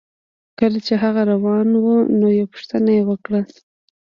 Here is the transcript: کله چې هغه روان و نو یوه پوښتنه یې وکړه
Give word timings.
کله 0.59 0.79
چې 0.85 0.93
هغه 1.03 1.21
روان 1.31 1.67
و 1.83 1.85
نو 2.19 2.27
یوه 2.37 2.51
پوښتنه 2.53 2.89
یې 2.97 3.03
وکړه 3.09 3.41